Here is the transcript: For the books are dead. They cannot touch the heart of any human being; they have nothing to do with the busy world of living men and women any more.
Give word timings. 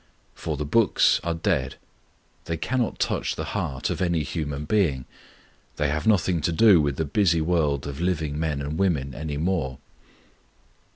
For 0.33 0.57
the 0.57 0.65
books 0.65 1.21
are 1.23 1.35
dead. 1.35 1.75
They 2.45 2.57
cannot 2.57 2.97
touch 2.97 3.35
the 3.35 3.43
heart 3.53 3.91
of 3.91 4.01
any 4.01 4.23
human 4.23 4.65
being; 4.65 5.05
they 5.75 5.89
have 5.89 6.07
nothing 6.07 6.41
to 6.41 6.51
do 6.51 6.81
with 6.81 6.95
the 6.97 7.05
busy 7.05 7.39
world 7.39 7.85
of 7.85 8.01
living 8.01 8.39
men 8.39 8.61
and 8.63 8.79
women 8.79 9.13
any 9.13 9.37
more. 9.37 9.77